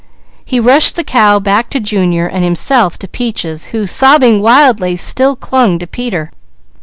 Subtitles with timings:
[0.43, 5.35] He rushed the cow back to Junior, and himself to Peaches, who, sobbing wildly, still
[5.35, 6.31] clung to Peter.